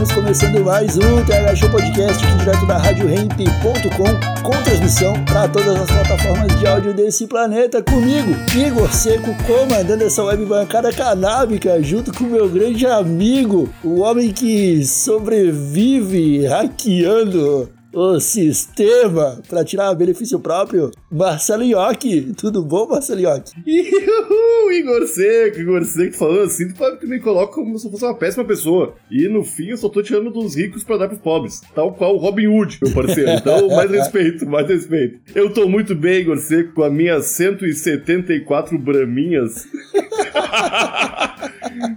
[0.00, 5.78] Estamos começando mais um TH Show Podcast aqui direto da RadioRamp.com com transmissão para todas
[5.78, 7.82] as plataformas de áudio desse planeta.
[7.82, 14.32] Comigo, Igor Seco, comandando essa web bancada canábica junto com meu grande amigo, o homem
[14.32, 22.32] que sobrevive hackeando o sistema para tirar benefício próprio, Marcelo Iocchi.
[22.36, 23.52] Tudo bom, Marcelo Iocchi?
[23.66, 28.14] Uhul, Igor Seco, Igor Seco falando assim, tu me coloca como se eu fosse uma
[28.14, 28.94] péssima pessoa.
[29.10, 31.60] E no fim eu só tô tirando dos ricos pra dar pros pobres.
[31.74, 33.30] Tal qual o Robin Hood, meu parceiro.
[33.30, 35.20] Então, mais respeito, mais respeito.
[35.34, 39.66] Eu tô muito bem, Igor Seco, com as minhas 174 braminhas.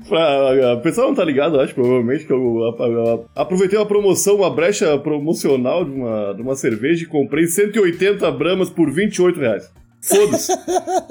[0.08, 4.36] pra, o pessoal não tá ligado, acho, provavelmente, que eu, eu, eu aproveitei uma promoção,
[4.38, 9.72] uma brecha promocional de uma, de uma cerveja e comprei 180 bramas por 28 reais.
[10.03, 10.52] Foda-se.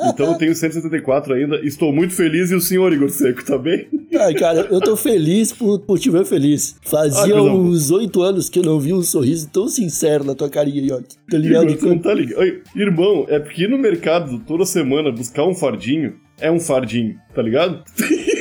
[0.05, 1.61] Então eu tenho 174 ainda.
[1.64, 3.87] Estou muito feliz e o senhor Igor Seco, tá bem?
[4.14, 6.77] Ai, cara, eu tô feliz por, por te ver feliz.
[6.83, 10.51] Fazia ah, uns oito anos que eu não vi um sorriso tão sincero na tua
[10.51, 11.17] carinha, Yoki.
[11.31, 11.70] Tá ligado?
[11.70, 12.42] Igor, não tá ligado.
[12.75, 17.41] irmão, é porque ir no mercado toda semana buscar um fardinho é um fardinho, tá
[17.41, 17.83] ligado?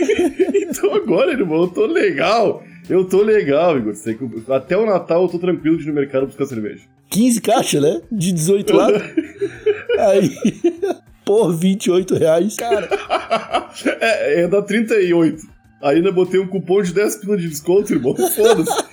[0.71, 2.63] então agora, irmão, eu tô legal.
[2.89, 3.93] Eu tô legal, Igor.
[4.49, 6.81] Até o Natal eu tô tranquilo de ir no mercado buscar cerveja.
[7.09, 8.01] 15 caixas, né?
[8.11, 8.87] De 18 lá.
[9.99, 10.31] Aí,
[11.25, 12.89] por 28 reais, cara.
[14.01, 15.43] É, é da 38.
[15.81, 18.13] Ainda botei um cupom de 10 pila de desconto, irmão.
[18.13, 18.83] Foda-se.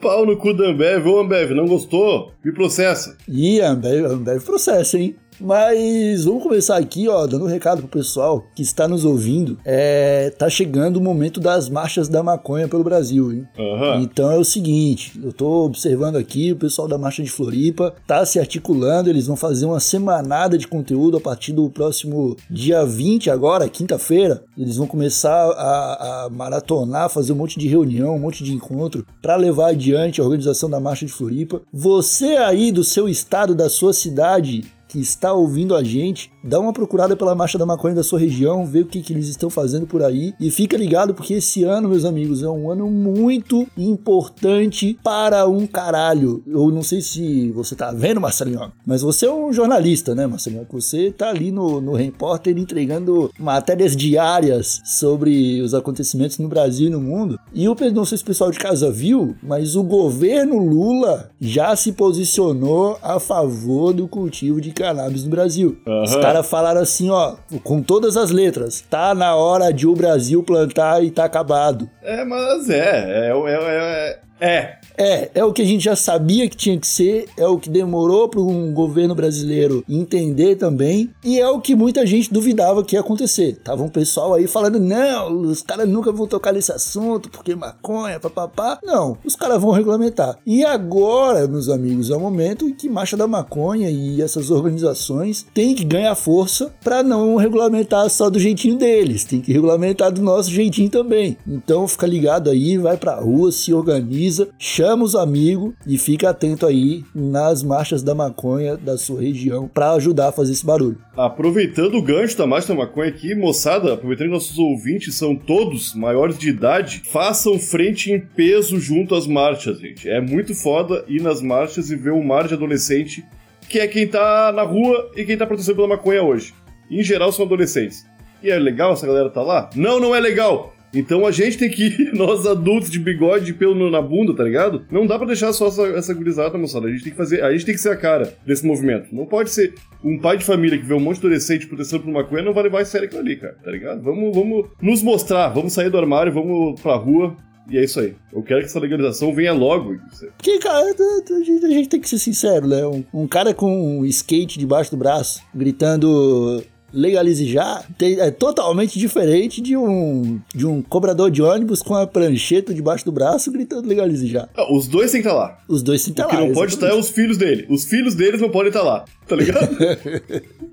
[0.00, 1.06] Pau no cu da Ambev.
[1.06, 2.32] Ô, Ambev, não gostou?
[2.44, 3.16] Me processa.
[3.28, 5.14] Ih, Ambev, Ambev processa, hein?
[5.40, 9.58] Mas vamos começar aqui, ó, dando um recado pro pessoal que está nos ouvindo.
[9.64, 13.48] É, tá chegando o momento das marchas da maconha pelo Brasil, hein?
[13.58, 14.02] Uhum.
[14.02, 18.24] Então é o seguinte, eu tô observando aqui o pessoal da marcha de Floripa tá
[18.24, 23.30] se articulando, eles vão fazer uma semanada de conteúdo a partir do próximo dia 20
[23.30, 24.42] agora, quinta-feira.
[24.56, 29.06] Eles vão começar a, a maratonar, fazer um monte de reunião, um monte de encontro
[29.20, 31.60] para levar adiante a organização da marcha de Floripa.
[31.72, 36.72] Você aí do seu estado, da sua cidade, que está ouvindo a gente, dá uma
[36.72, 39.86] procurada pela Marcha da Maconha da sua região, vê o que, que eles estão fazendo
[39.86, 44.98] por aí e fica ligado porque esse ano, meus amigos, é um ano muito importante
[45.02, 46.42] para um caralho.
[46.46, 50.66] Eu não sei se você tá vendo, Marcelinho, mas você é um jornalista, né, Marcelinho?
[50.70, 56.90] Você tá ali no, no Repórter entregando matérias diárias sobre os acontecimentos no Brasil e
[56.90, 57.38] no mundo.
[57.52, 61.74] E eu não sei se o pessoal de casa viu, mas o governo Lula já
[61.74, 65.76] se posicionou a favor do cultivo de cannabis no Brasil.
[65.86, 66.02] Uhum.
[66.02, 70.42] Os caras falaram assim, ó, com todas as letras, tá na hora de o Brasil
[70.42, 71.88] plantar e tá acabado.
[72.02, 74.76] É, mas é, é, é, é, é.
[74.98, 77.68] É, é o que a gente já sabia que tinha que ser, é o que
[77.68, 82.96] demorou para um governo brasileiro entender também, e é o que muita gente duvidava que
[82.96, 83.56] ia acontecer.
[83.62, 88.18] Tava um pessoal aí falando: não, os caras nunca vão tocar nesse assunto, porque maconha,
[88.18, 88.78] papapá.
[88.82, 90.38] Não, os caras vão regulamentar.
[90.46, 95.46] E agora, meus amigos, é o momento em que Marcha da Maconha e essas organizações
[95.52, 100.22] têm que ganhar força para não regulamentar só do jeitinho deles, tem que regulamentar do
[100.22, 101.36] nosso jeitinho também.
[101.46, 104.25] Então fica ligado aí, vai pra rua, se organiza,
[104.58, 109.68] chama chama os amigos e fica atento aí nas marchas da maconha da sua região
[109.68, 110.98] para ajudar a fazer esse barulho.
[111.16, 115.94] Aproveitando o gancho da marcha da maconha aqui, moçada, aproveitando que nossos ouvintes são todos
[115.94, 120.08] maiores de idade, façam frente em peso junto às marchas, gente.
[120.08, 123.24] É muito foda ir nas marchas e ver um mar de adolescente
[123.68, 126.54] que é quem tá na rua e quem tá protestando pela maconha hoje.
[126.88, 128.06] Em geral são adolescentes.
[128.42, 129.68] E é legal essa galera tá lá?
[129.74, 130.75] Não, não é legal!
[130.94, 134.84] Então a gente tem que nós adultos de bigode de pelo na bunda, tá ligado?
[134.90, 136.86] Não dá para deixar só essa, essa gurizada, moçada.
[136.86, 139.14] A gente tem que fazer, a gente tem que ser a cara desse movimento.
[139.14, 142.12] Não pode ser um pai de família que vê um monte de adolescente protestando por
[142.12, 144.02] maconha não vai levar a sério aquilo ali, cara, tá ligado?
[144.02, 147.36] Vamos, vamos nos mostrar, vamos sair do armário, vamos pra rua,
[147.68, 148.14] e é isso aí.
[148.32, 149.98] Eu quero que essa legalização venha logo.
[150.36, 152.86] Porque, cara, a gente, a gente tem que ser sincero, né?
[152.86, 156.62] Um, um, cara com um skate debaixo do braço, gritando
[156.96, 162.72] legalize já é totalmente diferente de um, de um cobrador de ônibus com a prancheta
[162.72, 164.48] debaixo do braço gritando legalize já.
[164.56, 165.58] Ah, os dois têm que estar lá.
[165.68, 166.40] Os dois têm que estar lá.
[166.40, 167.66] O que não pode estar é os filhos dele.
[167.68, 169.68] Os filhos deles não podem estar lá, tá ligado?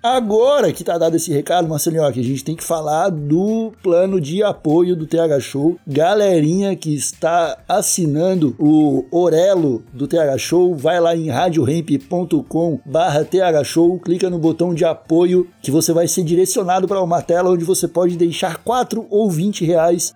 [0.00, 4.20] Agora que tá dado esse recado, Marcelinho, que a gente tem que falar do plano
[4.20, 5.76] de apoio do TH Show.
[5.84, 13.64] Galerinha que está assinando o Orelo do TH Show, vai lá em radioremp.com barra TH
[13.64, 17.64] Show, clica no botão de apoio que você vai ser direcionado para uma tela onde
[17.64, 20.14] você pode deixar 4 ou 20 reais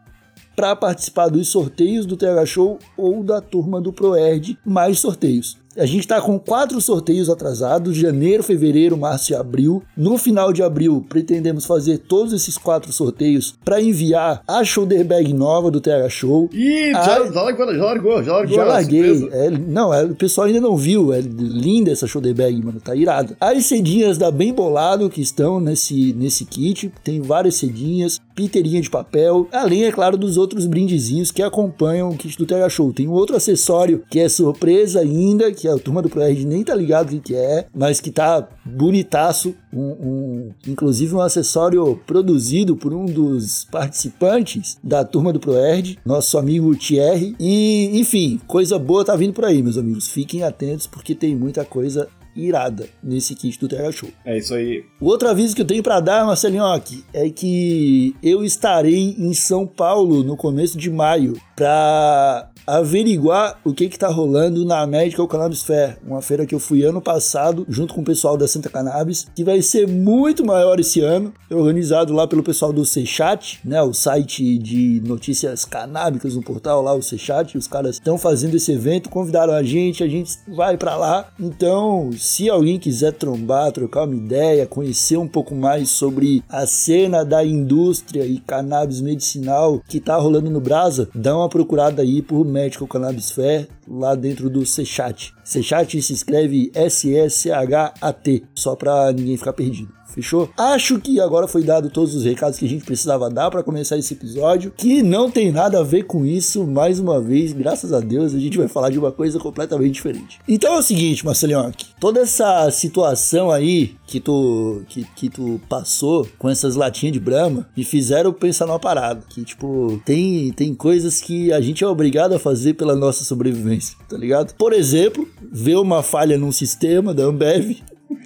[0.54, 5.61] para participar dos sorteios do TH Show ou da turma do ProErd, mais sorteios.
[5.76, 9.82] A gente está com quatro sorteios atrasados: janeiro, fevereiro, março e abril.
[9.96, 15.32] No final de abril, pretendemos fazer todos esses quatro sorteios para enviar a shoulder bag
[15.32, 16.50] nova do TH Show.
[16.52, 17.02] Ih, a...
[17.02, 18.56] já, já, largou, já largou, já largou.
[18.56, 19.28] Já larguei.
[19.32, 21.12] É, não, é, o pessoal ainda não viu.
[21.12, 22.80] É linda essa shoulder bag, mano.
[22.80, 23.36] Tá irada.
[23.40, 26.92] As cedinhas da Bem Bolado que estão nesse, nesse kit.
[27.02, 29.48] Tem várias cedinhas, piteirinha de papel.
[29.52, 32.92] Além, é claro, dos outros brindezinhos que acompanham o kit do TH Show.
[32.92, 36.74] Tem um outro acessório que é surpresa ainda que a turma do ProRed nem tá
[36.74, 39.54] ligado o que, que é, mas que tá bonitaço.
[39.72, 46.36] Um, um, inclusive um acessório produzido por um dos participantes da turma do ProErd, nosso
[46.36, 47.34] amigo Thierry.
[47.40, 50.08] E, enfim, coisa boa tá vindo por aí, meus amigos.
[50.08, 54.08] Fiquem atentos porque tem muita coisa irada nesse kit do TH Show.
[54.24, 54.84] É isso aí.
[55.00, 56.64] O outro aviso que eu tenho para dar, Marcelinho,
[57.12, 63.84] é que eu estarei em São Paulo no começo de maio para averiguar o que
[63.84, 68.00] está rolando na Medical Cannabis Fair, uma feira que eu fui ano passado, junto com
[68.00, 72.42] o pessoal da Santa Cannabis, que vai ser muito maior esse ano, organizado lá pelo
[72.42, 77.66] pessoal do Sechat, né, o site de notícias canábicas no portal lá, o Sechat, os
[77.66, 81.28] caras estão fazendo esse evento, convidaram a gente, a gente vai para lá.
[81.38, 87.24] Então, se alguém quiser trombar, trocar uma ideia, conhecer um pouco mais sobre a cena
[87.24, 92.44] da indústria e cannabis medicinal que tá rolando no Brasa, dá uma procurada aí por
[92.52, 95.32] Medical Cannabis Fair lá dentro do Sechat.
[95.42, 99.92] Sechat se escreve S-S-H-A-T, só para ninguém ficar perdido.
[100.12, 100.50] Fechou?
[100.56, 103.96] Acho que agora foi dado todos os recados que a gente precisava dar para começar
[103.96, 106.66] esse episódio, que não tem nada a ver com isso.
[106.66, 110.38] Mais uma vez, graças a Deus, a gente vai falar de uma coisa completamente diferente.
[110.46, 116.28] Então é o seguinte, Marcelinho, toda essa situação aí que tu, que, que tu passou
[116.38, 119.22] com essas latinhas de Brahma me fizeram pensar numa parada.
[119.28, 123.96] Que, tipo, tem, tem coisas que a gente é obrigado a fazer pela nossa sobrevivência,
[124.08, 124.54] tá ligado?
[124.54, 127.78] Por exemplo, ver uma falha num sistema da Ambev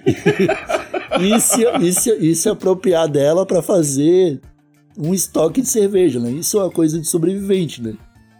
[1.21, 4.41] e, se, e, se, e se apropriar dela para fazer
[4.97, 6.31] um estoque de cerveja, né?
[6.31, 7.93] Isso é uma coisa de sobrevivente, né?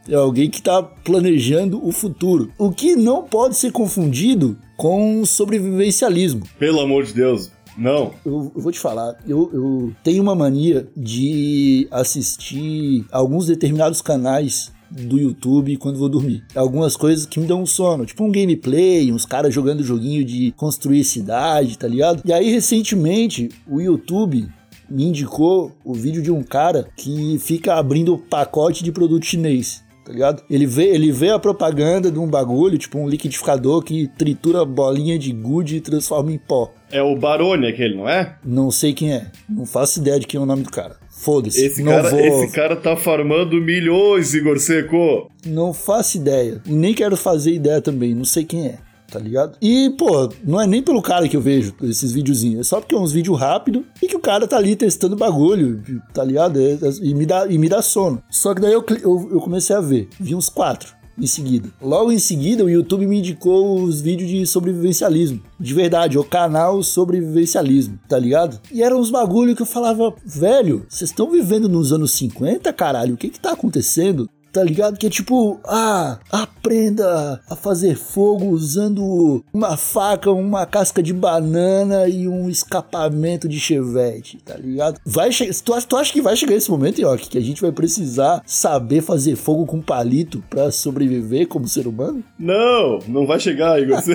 [0.10, 2.52] É alguém que está planejando o futuro.
[2.58, 6.44] O que não pode ser confundido com sobrevivencialismo.
[6.58, 7.52] Pelo amor de Deus.
[7.78, 8.14] Não.
[8.26, 14.72] Eu, eu vou te falar, eu, eu tenho uma mania de assistir alguns determinados canais
[14.90, 16.44] do YouTube quando vou dormir.
[16.56, 20.54] Algumas coisas que me dão um sono, tipo um gameplay, uns caras jogando joguinho de
[20.58, 22.22] construir cidade, tá ligado?
[22.26, 24.48] E aí recentemente o YouTube
[24.90, 29.86] me indicou o vídeo de um cara que fica abrindo pacote de produto chinês.
[30.08, 30.42] Tá ligado?
[30.50, 35.20] Ele vê, ele vê a propaganda de um bagulho, tipo um liquidificador que tritura bolinha
[35.20, 36.72] de gude e transforma em pó.
[36.90, 38.38] É o Barone aquele, não é?
[38.42, 39.30] Não sei quem é.
[39.50, 40.96] Não faço ideia de quem é o nome do cara.
[41.18, 41.66] Foda-se.
[41.66, 42.20] Esse, cara, vou...
[42.20, 45.30] esse cara tá farmando milhões, Igor Seco.
[45.46, 46.62] Não faço ideia.
[46.66, 48.14] E nem quero fazer ideia também.
[48.14, 48.78] Não sei quem é.
[49.12, 49.58] Tá ligado?
[49.62, 52.60] E, pô, não é nem pelo cara que eu vejo esses videozinhos.
[52.60, 55.82] É só porque é uns vídeos rápidos e que o cara tá ali testando bagulho,
[56.14, 56.60] tá ligado?
[56.60, 58.22] É, é, e, me dá, e me dá sono.
[58.30, 60.10] Só que daí eu, eu, eu comecei a ver.
[60.20, 61.70] Vi uns quatro em seguida.
[61.82, 65.42] Logo em seguida, o YouTube me indicou os vídeos de sobrevivencialismo.
[65.60, 68.60] De verdade, o canal sobrevivencialismo, tá ligado?
[68.72, 73.16] E eram uns bagulho que eu falava, velho, vocês estão vivendo nos anos 50, caralho?
[73.16, 74.30] O que que tá acontecendo?
[74.52, 74.98] Tá ligado?
[74.98, 82.08] Que é tipo, ah, aprenda a fazer fogo usando uma faca, uma casca de banana
[82.08, 85.00] e um escapamento de chevette, tá ligado?
[85.06, 88.42] Vai tu, tu acha que vai chegar esse momento, Yoki, que a gente vai precisar
[88.46, 92.24] saber fazer fogo com palito para sobreviver como ser humano?
[92.38, 94.02] Não, não vai chegar, Igor.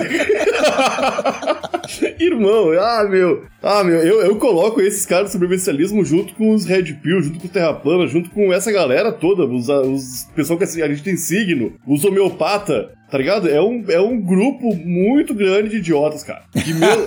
[2.19, 3.43] Irmão, ah, meu.
[3.61, 7.39] Ah, meu, eu, eu coloco esses caras do sobrevivencialismo junto com os Red Pill, junto
[7.39, 11.03] com o Terra Plana, junto com essa galera toda, os, os pessoal que a gente
[11.03, 13.49] tem signo, os homeopata, tá ligado?
[13.49, 16.43] É um, é um grupo muito grande de idiotas, cara.
[16.51, 16.89] Que meu...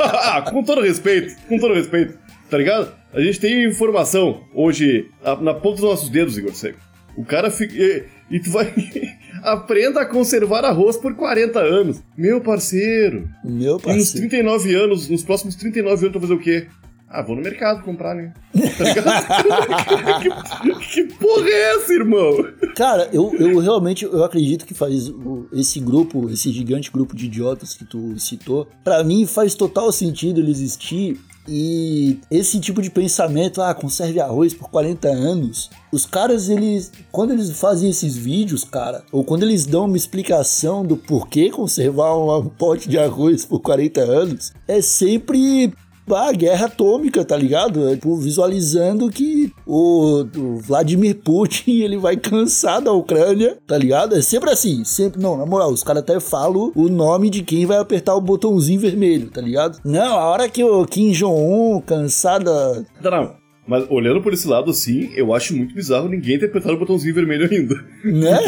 [0.00, 2.92] ah, com todo respeito, com todo respeito, tá ligado?
[3.12, 5.10] A gente tem informação hoje
[5.40, 6.78] na ponta dos nossos dedos, Igor Seco.
[7.16, 7.74] O cara fica.
[7.74, 8.72] E, e tu vai.
[9.42, 12.02] Aprenda a conservar arroz por 40 anos.
[12.16, 13.28] Meu parceiro.
[13.44, 13.98] Meu parceiro.
[13.98, 16.68] Nos 39 anos, nos próximos 39 anos, tu vai fazer o quê?
[17.14, 18.32] Ah, vou no mercado comprar, né?
[18.54, 20.18] Tá
[20.80, 22.32] que, que porra é essa, irmão?
[22.74, 25.12] Cara, eu, eu realmente eu acredito que faz
[25.52, 30.40] esse grupo, esse gigante grupo de idiotas que tu citou, pra mim faz total sentido
[30.40, 31.20] ele existir.
[31.46, 35.70] E esse tipo de pensamento, ah, conserve arroz por 40 anos.
[35.90, 40.86] Os caras, eles, quando eles fazem esses vídeos, cara, ou quando eles dão uma explicação
[40.86, 45.74] do porquê conservar um pote de arroz por 40 anos, é sempre
[46.10, 47.88] a guerra atômica, tá ligado?
[47.88, 54.16] É, Tipo, visualizando que o, o Vladimir Putin ele vai cansar da Ucrânia, tá ligado?
[54.16, 55.22] É sempre assim, sempre.
[55.22, 58.80] Não, na moral, os caras até falam o nome de quem vai apertar o botãozinho
[58.80, 59.78] vermelho, tá ligado?
[59.84, 62.82] Não, a hora que o Kim Jong-un cansar da.
[63.00, 63.41] Não, não.
[63.66, 67.14] Mas olhando por esse lado, assim, eu acho muito bizarro ninguém ter apertado o botãozinho
[67.14, 67.74] vermelho ainda.
[68.04, 68.38] né?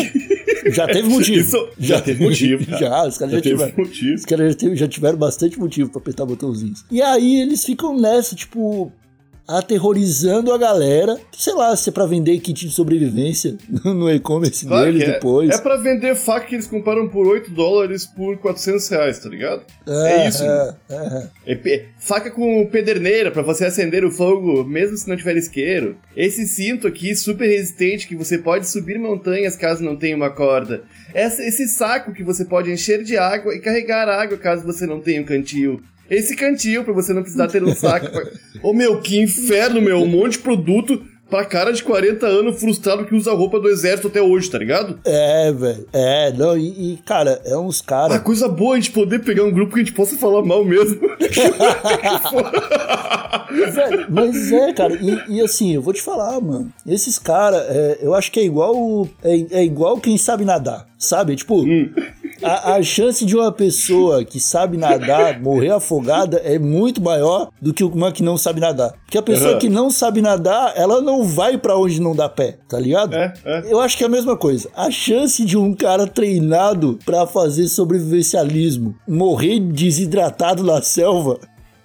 [0.72, 1.38] Já teve motivo.
[1.40, 2.78] Isso- já teve motivo, cara.
[2.78, 3.72] já, os caras já, Já teve tiveram.
[3.76, 4.14] motivo.
[4.14, 6.84] Os caras já, já tiveram bastante motivo pra apertar botãozinhos.
[6.90, 8.90] E aí eles ficam nessa, tipo,
[9.46, 11.18] aterrorizando a galera.
[11.36, 15.12] Sei lá, se é pra vender kit de sobrevivência no e-commerce Claro deles é.
[15.12, 15.50] depois.
[15.50, 19.62] É pra vender faca que eles compraram por 8 dólares por 400 reais, tá ligado?
[19.86, 20.42] É, isso.
[20.42, 21.28] É, é.
[21.46, 25.96] É pe- faca com pederneira pra você acender o fogo, mesmo se não tiver isqueiro.
[26.16, 30.82] Esse cinto aqui, super resistente, que você pode subir montanhas caso não tenha uma corda.
[31.12, 35.00] Essa- esse saco que você pode encher de água e carregar água caso você não
[35.00, 35.80] tenha um cantil.
[36.10, 38.10] Esse cantil pra você não precisar ter um saco.
[38.10, 38.24] pra-
[38.62, 39.98] Ô meu, que inferno, meu.
[39.98, 44.08] Um monte de produto pra cara de 40 anos frustrado que usa roupa do exército
[44.08, 45.00] até hoje, tá ligado?
[45.04, 45.86] É, velho.
[45.92, 48.22] É, não, e, e, cara, é uns Ah, caras.
[48.22, 51.00] coisa boa a gente poder pegar um grupo que a gente possa falar mal mesmo.
[54.08, 56.72] Mas é, cara, e, e assim, eu vou te falar, mano.
[56.86, 59.08] Esses caras, é, eu acho que é igual.
[59.22, 61.36] É, é igual quem sabe nadar, sabe?
[61.36, 61.64] Tipo,
[62.42, 67.72] a, a chance de uma pessoa que sabe nadar morrer afogada é muito maior do
[67.72, 68.92] que uma que não sabe nadar.
[69.04, 69.58] Porque a pessoa Aham.
[69.58, 73.14] que não sabe nadar, ela não vai pra onde não dá pé, tá ligado?
[73.14, 73.72] É, é.
[73.72, 74.68] Eu acho que é a mesma coisa.
[74.74, 81.38] A chance de um cara treinado pra fazer sobrevivencialismo morrer desidratado na selva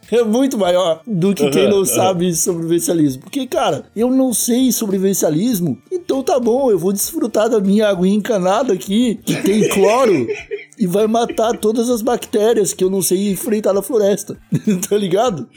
[0.18, 3.22] é muito maior do que quem não sabe sobrevivencialismo.
[3.24, 8.16] Porque, cara, eu não sei sobrevivencialismo, então tá bom, eu vou desfrutar da minha aguinha
[8.16, 10.28] encanada aqui, que tem cloro.
[10.80, 14.38] E vai matar todas as bactérias que eu não sei enfrentar na floresta.
[14.90, 15.48] tá ligado?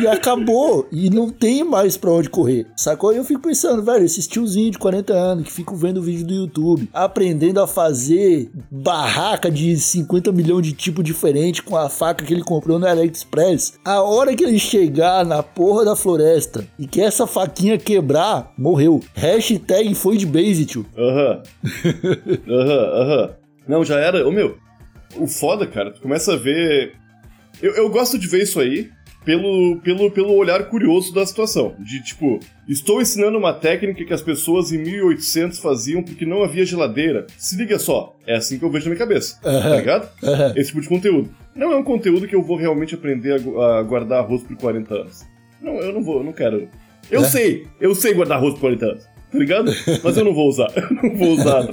[0.00, 0.86] E acabou.
[0.92, 2.66] E não tem mais pra onde correr.
[2.76, 3.12] Sacou?
[3.12, 6.34] E eu fico pensando, velho, esses tiozinhos de 40 anos que ficam vendo vídeo do
[6.34, 12.32] YouTube, aprendendo a fazer barraca de 50 milhões de tipo diferente com a faca que
[12.32, 13.74] ele comprou no AliExpress.
[13.84, 19.00] A hora que ele chegar na porra da floresta e que essa faquinha quebrar, morreu.
[19.14, 20.86] Hashtag foi de base, tio.
[20.96, 21.42] Aham.
[22.48, 23.47] Aham, aham.
[23.68, 24.26] Não, já era.
[24.26, 24.58] Ô meu,
[25.16, 26.94] o foda, cara, tu começa a ver.
[27.62, 28.90] Eu, eu gosto de ver isso aí
[29.24, 31.74] pelo, pelo, pelo olhar curioso da situação.
[31.78, 36.64] De tipo, estou ensinando uma técnica que as pessoas em 1800 faziam porque não havia
[36.64, 37.26] geladeira.
[37.36, 39.38] Se liga só, é assim que eu vejo na minha cabeça.
[39.42, 40.08] Tá ligado?
[40.56, 41.30] Esse tipo de conteúdo.
[41.54, 44.94] Não é um conteúdo que eu vou realmente aprender a, a guardar arroz por 40
[44.94, 45.24] anos.
[45.60, 46.68] Não, eu não vou, eu não quero.
[47.10, 49.04] Eu sei, eu sei guardar arroz por 40 anos.
[49.30, 49.70] Tá ligado?
[50.02, 50.68] Mas eu não vou usar.
[50.74, 51.68] Eu não vou usar.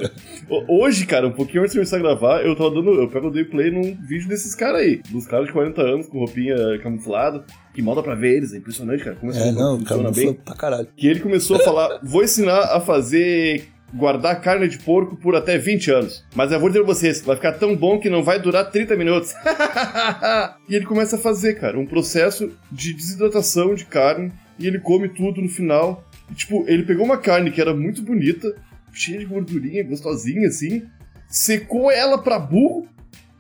[0.50, 2.94] Ho- Hoje, cara, um pouquinho antes de começar a gravar, eu tava dando.
[2.94, 5.02] Eu pego dei play num vídeo desses caras aí.
[5.10, 7.46] Dos caras de 40 anos com roupinha camuflada.
[7.74, 9.16] Que mal dá pra ver eles, é impressionante, cara.
[9.16, 10.34] Como essa É, não, funciona bem.
[10.34, 10.88] pra caralho.
[10.98, 13.70] Que ele começou a falar: vou ensinar a fazer.
[13.94, 16.26] Guardar carne de porco por até 20 anos.
[16.36, 18.94] Mas eu vou dizer pra vocês, vai ficar tão bom que não vai durar 30
[18.98, 19.34] minutos.
[20.68, 24.34] e ele começa a fazer, cara, um processo de desidratação de carne.
[24.60, 26.04] E ele come tudo no final.
[26.30, 28.56] E, tipo, ele pegou uma carne que era muito bonita,
[28.94, 30.84] cheia de gordurinha, gostosinha assim,
[31.28, 32.88] secou ela pra burro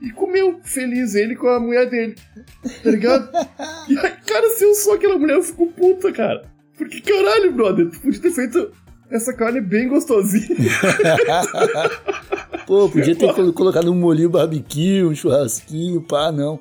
[0.01, 2.15] e comeu, feliz ele com a mulher dele.
[2.84, 3.30] Tá ligado?
[3.89, 6.46] e aí, cara, se eu sou aquela mulher, eu fico puta, cara.
[6.77, 8.72] Porque caralho, brother, tu podia ter feito
[9.10, 10.50] essa carne bem gostosinha.
[12.65, 16.60] Pô, podia ter colo- colocado um molhinho barbecue, um churrasquinho, pá, não.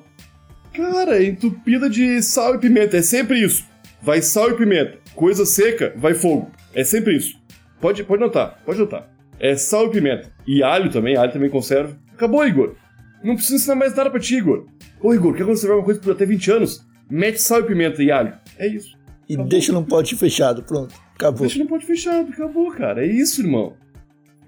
[0.73, 3.65] Cara, entupida de sal e pimenta, é sempre isso.
[4.01, 4.99] Vai sal e pimenta.
[5.15, 6.51] Coisa seca, vai fogo.
[6.73, 7.37] É sempre isso.
[7.79, 9.09] Pode, pode notar, pode notar.
[9.39, 10.31] É sal e pimenta.
[10.47, 11.97] E alho também, alho também conserva.
[12.13, 12.75] Acabou, Igor.
[13.23, 14.65] Não precisa ensinar mais nada pra ti, Igor.
[15.01, 16.85] Ô, Igor, quer conservar uma coisa por até 20 anos?
[17.09, 18.33] Mete sal e pimenta e alho.
[18.57, 18.95] É isso.
[19.27, 19.49] E Acabou.
[19.49, 20.93] deixa num pote fechado, pronto.
[21.15, 21.41] Acabou.
[21.47, 23.05] Deixa no pote fechado, acabou, cara.
[23.05, 23.73] É isso, irmão.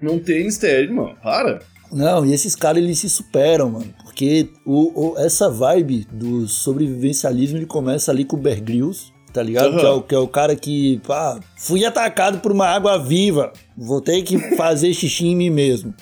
[0.00, 1.14] Não tem mistério, irmão.
[1.22, 1.60] Para.
[1.90, 3.92] Não, e esses caras eles se superam, mano.
[4.04, 9.42] Porque o, o- essa vibe do sobrevivencialismo ele começa ali com o Bear Grylls, tá
[9.44, 9.68] ligado?
[9.68, 9.78] Aham.
[9.78, 13.52] Que, é o, que é o cara que, pá, fui atacado por uma água viva,
[13.76, 15.94] vou ter que fazer xixi em mim mesmo.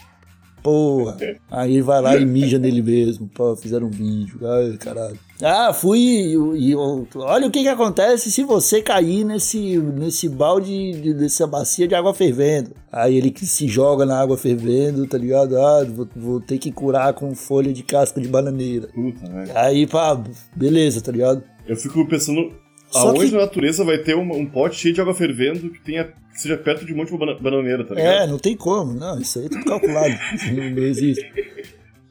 [0.63, 1.19] porra.
[1.51, 3.29] Aí vai lá e mija nele mesmo.
[3.29, 4.41] Pô, fizeram um vídeo.
[4.43, 5.19] Ai, caralho.
[5.43, 10.93] Ah, fui e, e olha o que que acontece se você cair nesse, nesse balde,
[10.93, 12.71] de, dessa bacia de água fervendo.
[12.91, 15.59] Aí ele que se joga na água fervendo, tá ligado?
[15.59, 18.89] Ah, vou, vou ter que curar com folha de casca de bananeira.
[18.89, 19.21] Puta?
[19.55, 20.19] Aí, pá,
[20.57, 21.45] beleza, tá ligado?
[21.69, 22.53] Eu fico pensando,
[22.91, 25.81] Só aonde que- na natureza vai ter um, um pote cheio de água fervendo que,
[25.81, 28.23] tenha, que seja perto de um monte de bana- bananeira, tá ligado?
[28.23, 28.93] É, não tem como.
[28.95, 30.15] Não, isso aí é tudo calculado.
[30.57, 31.25] não, não existe.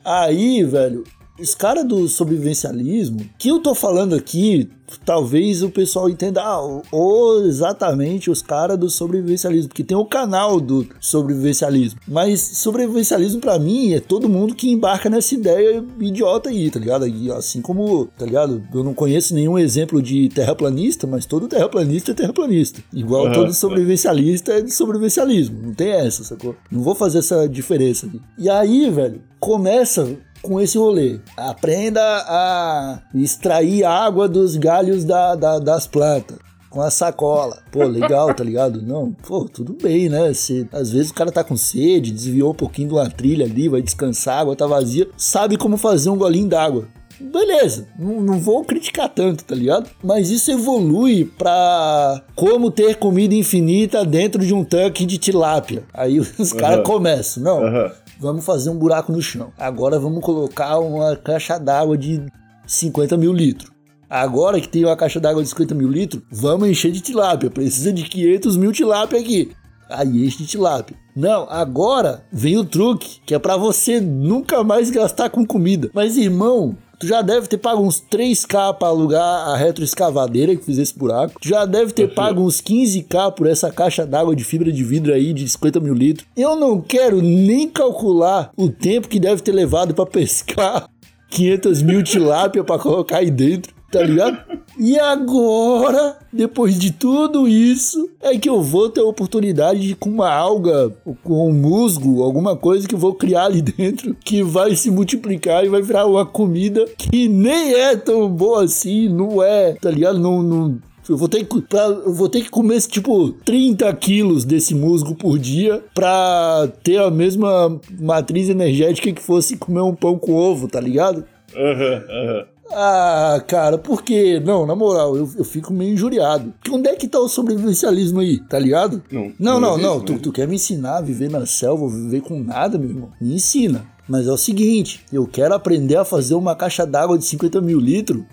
[0.04, 1.04] Aí, velho,
[1.40, 4.70] os caras do sobrevivencialismo, que eu tô falando aqui,
[5.04, 10.60] talvez o pessoal entenda, ah, ou exatamente os caras do sobrevivencialismo, porque tem o canal
[10.62, 12.00] do sobrevivencialismo.
[12.08, 17.08] Mas sobrevivencialismo pra mim é todo mundo que embarca nessa ideia idiota aí, tá ligado?
[17.08, 18.64] E assim como, tá ligado?
[18.74, 22.82] Eu não conheço nenhum exemplo de terraplanista, mas todo terraplanista é terraplanista.
[22.94, 23.34] Igual Aham.
[23.34, 25.62] todo sobrevivencialista é de sobrevivencialismo.
[25.62, 26.56] Não tem essa, sacou?
[26.72, 28.22] Não vou fazer essa diferença aqui.
[28.38, 31.20] E aí, velho, começa com esse rolê.
[31.36, 36.38] Aprenda a extrair água dos galhos da, da- das plantas.
[36.70, 37.60] Com a sacola.
[37.72, 38.82] Pô, legal, tá ligado?
[38.82, 40.34] Não, pô, tudo bem, né?
[40.34, 43.70] Se, às vezes o cara tá com sede, desviou um pouquinho de uma trilha ali,
[43.70, 46.86] vai descansar, a água tá vazia, sabe como fazer um golinho d'água.
[47.18, 49.90] Beleza, não, não vou criticar tanto, tá ligado?
[50.04, 55.84] Mas isso evolui pra como ter comida infinita dentro de um tanque de tilápia.
[55.94, 57.92] Aí os caras começam, não, Aham.
[58.20, 59.52] Vamos fazer um buraco no chão.
[59.58, 62.26] Agora vamos colocar uma caixa d'água de
[62.66, 63.72] 50 mil litros.
[64.10, 67.50] Agora que tem uma caixa d'água de 50 mil litros, vamos encher de tilápia.
[67.50, 69.52] Precisa de 500 mil tilápia aqui.
[69.90, 70.96] Aí enche de tilápia.
[71.16, 75.90] Não, agora vem o truque, que é pra você nunca mais gastar com comida.
[75.94, 80.78] Mas irmão, tu já deve ter pago uns 3k pra alugar a retroescavadeira que fez
[80.78, 81.40] esse buraco.
[81.40, 85.14] Tu já deve ter pago uns 15k por essa caixa d'água de fibra de vidro
[85.14, 86.28] aí de 50 mil litros.
[86.36, 90.88] Eu não quero nem calcular o tempo que deve ter levado pra pescar
[91.30, 94.38] 500 mil tilápia pra colocar aí dentro, tá ligado?
[94.78, 100.10] E agora, depois de tudo isso, é que eu vou ter a oportunidade de com
[100.10, 100.92] uma alga,
[101.24, 105.64] com um musgo, alguma coisa que eu vou criar ali dentro, que vai se multiplicar
[105.66, 110.20] e vai virar uma comida que nem é tão boa assim, não é, tá ligado?
[110.20, 114.44] Não, não, eu vou, ter que, pra- eu vou ter que comer, tipo, 30 quilos
[114.44, 120.18] desse musgo por dia pra ter a mesma matriz energética que fosse comer um pão
[120.18, 121.24] com ovo, tá ligado?
[121.56, 122.46] Aham, aham.
[122.72, 124.42] Ah, cara, por quê?
[124.44, 126.54] Não, na moral, eu, eu fico meio injuriado.
[126.54, 129.04] Porque onde é que tá o sobrevivencialismo aí, tá ligado?
[129.12, 129.78] Não, não, não não.
[129.78, 129.96] não.
[129.98, 133.12] não Tu, tu quer me ensinar a viver na selva, viver com nada, meu irmão?
[133.22, 133.86] Me ensina.
[134.08, 137.80] Mas é o seguinte, eu quero aprender a fazer uma caixa d'água de 50 mil
[137.80, 138.24] litros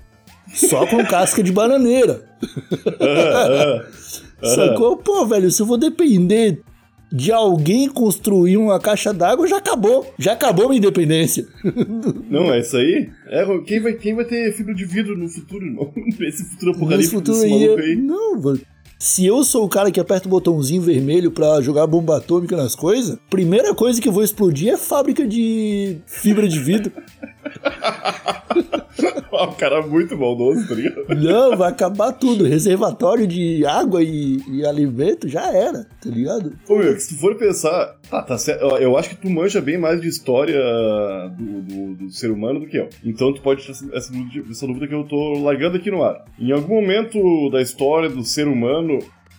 [0.54, 2.22] só com casca de bananeira.
[4.42, 4.96] Sacou?
[4.96, 6.62] Pô, velho, se eu vou depender
[7.12, 10.12] de alguém construir uma caixa d'água, já acabou.
[10.18, 11.46] Já acabou minha independência.
[12.30, 13.10] Não, é isso aí?
[13.26, 15.92] É, quem, vai, quem vai ter fibra de vidro no futuro, irmão?
[16.20, 17.96] Esse futuro apocalíptico futuro desse maluco aí.
[17.96, 18.60] Não, mano.
[19.04, 22.76] Se eu sou o cara que aperta o botãozinho vermelho pra jogar bomba atômica nas
[22.76, 26.92] coisas, primeira coisa que eu vou explodir é fábrica de fibra de vidro.
[29.32, 31.06] O cara é muito maldoso, tá ligado?
[31.16, 32.44] Não, vai acabar tudo.
[32.44, 36.52] Reservatório de água e, e alimento já era, tá ligado?
[36.68, 38.62] Ô, meu, se tu for pensar, tá, tá certo.
[38.76, 40.54] Eu- acho que tu manja bem mais de história
[41.36, 42.88] do, do- do ser humano do que eu.
[43.04, 44.12] Então tu pode ter essa,
[44.50, 46.24] essa dúvida que eu tô largando aqui no ar.
[46.38, 47.18] Em algum momento
[47.50, 48.91] da história do ser humano,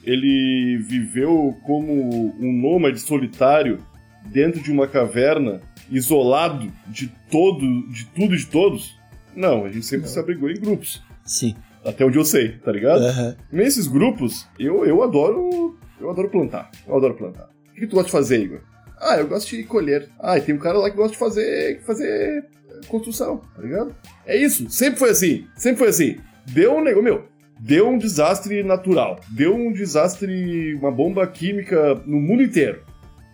[0.04, 3.80] ele viveu como um nômade solitário
[4.26, 8.98] dentro de uma caverna, isolado de todo, de tudo e de todos?
[9.36, 11.02] Não, a gente sempre se abrigou em grupos.
[11.26, 11.56] Sim.
[11.84, 13.02] Até onde eu sei, tá ligado?
[13.02, 13.36] Aham.
[13.52, 15.78] Nesses grupos, eu, eu adoro.
[16.00, 16.72] Eu adoro plantar.
[16.88, 17.50] Eu adoro plantar.
[17.72, 18.62] O que tu gosta de fazer, Igor?
[19.00, 20.10] Ah, eu gosto de colher.
[20.20, 21.82] Ah, e tem um cara lá que gosta de fazer.
[21.82, 23.94] fazer eh, construção, tá ligado?
[24.26, 24.70] É isso.
[24.70, 25.46] Sempre foi assim.
[25.56, 26.18] Sempre foi assim.
[26.46, 27.04] Deu um negócio.
[27.04, 27.26] Meu,
[27.60, 29.20] deu um desastre natural.
[29.30, 30.74] Deu um desastre.
[30.76, 32.82] uma bomba química no mundo inteiro.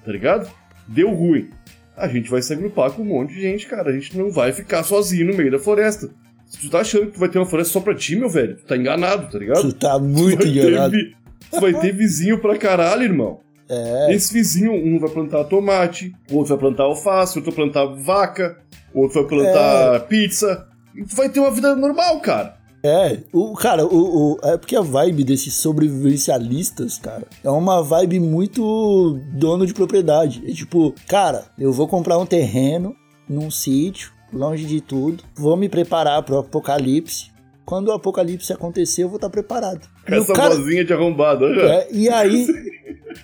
[0.06, 0.50] Tá ligado?
[0.88, 1.50] Deu ruim.
[1.96, 3.90] A gente vai se agrupar com um monte de gente, cara.
[3.90, 6.10] A gente não vai ficar sozinho no meio da floresta.
[6.48, 8.56] Se tu tá achando que tu vai ter uma floresta só pra ti, meu velho,
[8.56, 9.62] tu tá enganado, tá ligado?
[9.62, 10.94] Tu tá muito vai enganado.
[10.94, 11.16] Ter,
[11.52, 13.40] tu vai ter vizinho pra caralho, irmão.
[13.70, 14.16] É.
[14.16, 18.58] Esse vizinho, um vai plantar tomate, o outro vai plantar alface, outro vai plantar vaca,
[18.94, 20.00] o outro vai plantar É.
[20.00, 20.68] pizza.
[20.96, 22.58] E tu vai ter uma vida normal, cara.
[22.84, 28.20] É, o cara, o, o- é porque a vibe desses sobrevivencialistas, cara, é uma vibe
[28.20, 30.42] muito dono de propriedade.
[30.48, 32.96] É tipo, cara, eu vou comprar um terreno
[33.28, 37.32] num sítio, longe de tudo, vou me preparar pro apocalipse.
[37.66, 39.88] Quando o apocalipse acontecer, eu vou estar preparado.
[40.08, 41.62] Com E o essa cara- vozinha de arrombado, olha.
[41.62, 42.48] é, e aí,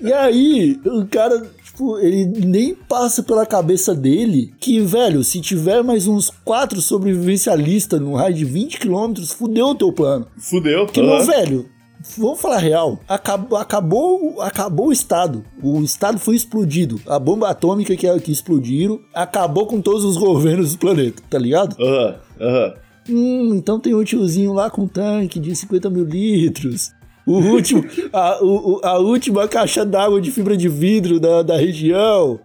[0.02, 5.84] E aí, o cara, tipo, ele nem passa pela cabeça dele que, velho, se tiver
[5.84, 10.28] mais uns quatro sobrevivencialistas no raio de 20 quilômetros, fudeu o teu plano.
[10.38, 10.84] Fudeu.
[10.84, 11.04] Aham.
[11.04, 11.70] meu velho,
[12.18, 15.44] vamos falar real, acabou, acabou, acabou o Estado.
[15.62, 17.00] O Estado foi explodido.
[17.08, 21.76] A bomba atômica que, que explodiram acabou com todos os governos do planeta, tá ligado?
[21.80, 22.74] Aham, aham.
[23.08, 26.92] Hum, então tem um tiozinho lá com um tanque de 50 mil litros.
[27.26, 27.84] O último,
[28.14, 32.40] a, o- a última caixa d'água de fibra de vidro da, da região.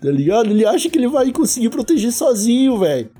[0.00, 0.50] Tá ligado?
[0.50, 3.10] Ele acha que ele vai conseguir proteger sozinho, velho.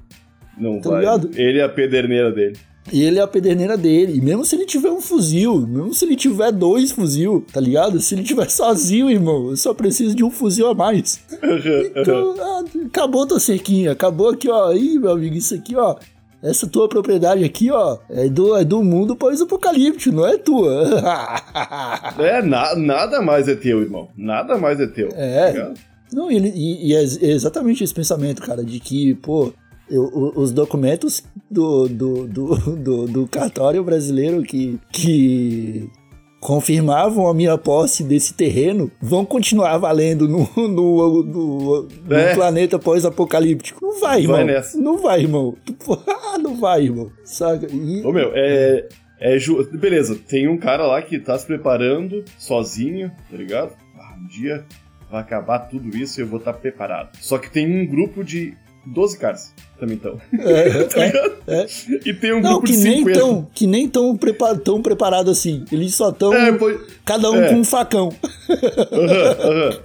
[0.58, 1.00] Não Tá vai.
[1.00, 1.30] ligado?
[1.36, 2.56] Ele é a pederneira dele.
[2.92, 4.16] E ele é a pederneira dele.
[4.16, 8.00] E mesmo se ele tiver um fuzil, mesmo se ele tiver dois fuzil, tá ligado?
[8.00, 11.20] Se ele tiver sozinho, irmão, eu só preciso de um fuzil a mais.
[11.94, 13.92] Então, ah, acabou tua cerquinha.
[13.92, 14.72] Acabou aqui, ó.
[14.72, 15.96] Ih, meu amigo, isso aqui, ó.
[16.42, 20.84] Essa tua propriedade aqui, ó, é do, é do mundo pós-apocalíptico, não é tua.
[22.18, 24.08] É, na- nada mais é teu, irmão.
[24.16, 25.08] Nada mais é teu.
[25.12, 25.52] É.
[25.52, 25.74] tá?
[26.12, 29.52] Não, e, ele- e- e é ex- exatamente esse pensamento, cara, de que, pô,
[29.90, 35.88] eu- os documentos do, do, do, do, do cartório brasileiro que, que
[36.40, 42.34] confirmavam a minha posse desse terreno vão continuar valendo no, no, no, no É.
[42.34, 43.78] planeta pós-apocalíptico.
[43.84, 44.36] Não vai, irmão.
[44.36, 44.78] Vai nessa.
[44.78, 45.56] Não vai, irmão.
[46.42, 47.12] não vai, irmão.
[47.24, 47.66] Saca?
[47.70, 48.88] E- Ô, meu, é.
[49.22, 49.68] É ju...
[49.78, 53.74] Beleza, tem um cara lá que tá se preparando sozinho, tá ligado?
[53.94, 54.64] Ah, um dia
[55.10, 57.10] vai acabar tudo isso e eu vou estar preparado.
[57.20, 58.54] Só que tem um grupo de
[58.86, 60.18] 12 caras também estão.
[60.38, 61.06] é, tá é.
[61.06, 61.32] ligado?
[61.46, 61.66] é.
[62.06, 63.18] E tem um Não, grupo que de nem 50.
[63.18, 65.64] tão, que nem tão, prepa tão preparado assim.
[65.70, 66.80] Eles só tão É, pois...
[67.04, 67.48] cada um é.
[67.48, 68.10] com um facão.
[68.92, 69.80] aham, aham.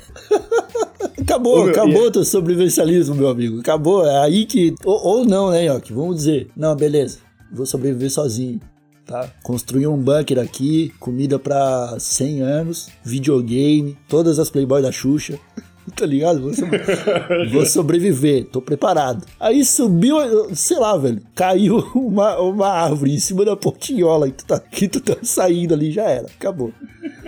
[1.21, 3.60] Acabou, meu, acabou e- o teu sobrevivencialismo, meu amigo.
[3.60, 4.05] Acabou.
[4.05, 4.75] É aí que.
[4.84, 5.93] Ou, ou não, né, Yoki?
[5.93, 6.49] Vamos dizer.
[6.55, 7.19] Não, beleza.
[7.51, 8.60] Vou sobreviver sozinho.
[9.05, 9.29] Tá?
[9.43, 15.38] Construir um bunker aqui, comida pra 100 anos, videogame, todas as Playboy da Xuxa.
[15.95, 16.41] Tá ligado?
[16.41, 16.79] Vou, sobre-
[17.51, 19.23] vou sobreviver, tô preparado.
[19.39, 20.15] Aí subiu,
[20.55, 24.87] sei lá, velho, caiu uma, uma árvore em cima da portinhola que tu, tá, que
[24.87, 26.71] tu tá saindo ali, já era, acabou.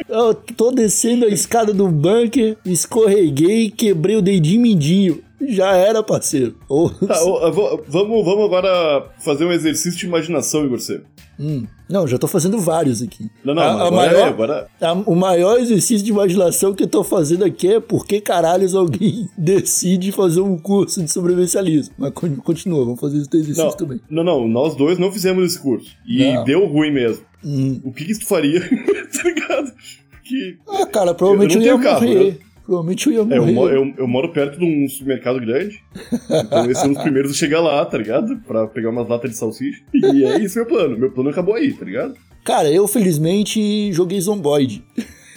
[0.10, 5.22] Eu tô descendo a escada do bunker, escorreguei, quebrei o dedinho mindinho.
[5.40, 6.56] Já era, parceiro.
[6.68, 7.20] Ou, Tá,
[7.52, 11.02] vou- vamos, vamos agora fazer um exercício de imaginação, Igor C.
[11.40, 13.30] Hum, não, já tô fazendo vários aqui.
[13.46, 14.68] Não, não, A- a agora, maior- é, agora.
[14.82, 18.74] A- o maior exercício de imaginação que eu tô fazendo aqui é por que caralhos
[18.74, 21.94] alguém decide fazer um curso de sobrevivencialismo.
[22.00, 24.00] Mas con- continua, vamos fazer esse exercício Não, também.
[24.10, 25.92] não, não, nós dois não fizemos esse curso.
[26.08, 26.44] E Não.
[26.44, 27.24] deu ruim mesmo.
[27.46, 27.80] Hum.
[27.84, 28.60] O que, que tu faria?
[29.14, 29.72] tá ligado?
[30.24, 30.58] Que.
[30.68, 32.32] Ah, cara, provavelmente eu, Eu ia carro, morrer.
[32.32, 32.38] né?
[32.68, 33.52] Provavelmente eu ia É, eu, morrer.
[33.54, 35.82] mo- eu, eu moro perto de um supermercado grande.
[36.30, 38.38] Então eles são os primeiros a chegar lá, tá ligado?
[38.46, 39.82] Pra pegar umas latas de salsicha.
[39.94, 40.98] E é isso meu plano.
[41.00, 42.14] Meu plano acabou aí, tá ligado?
[42.44, 44.84] Cara, eu felizmente joguei Zomboid.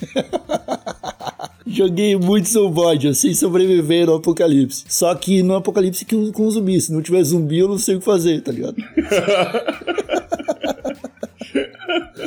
[1.67, 4.85] joguei muito Zomboid, sei sobreviver no apocalipse.
[4.89, 6.81] Só que no apocalipse que- com zumbi.
[6.81, 8.77] Se não tiver zumbi, eu não sei o que fazer, tá ligado?